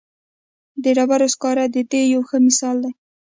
[0.83, 2.91] د ډبرو سکاره د دې یو ښه مثال دی.